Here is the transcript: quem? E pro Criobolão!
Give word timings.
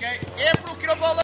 quem? 0.00 0.18
E 0.38 0.56
pro 0.62 0.74
Criobolão! 0.76 1.10